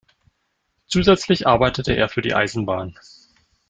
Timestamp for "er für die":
1.95-2.33